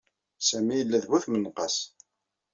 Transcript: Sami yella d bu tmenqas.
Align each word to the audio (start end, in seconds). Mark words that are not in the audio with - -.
Sami 0.47 0.73
yella 0.75 1.03
d 1.03 1.05
bu 1.09 1.17
tmenqas. 1.23 1.75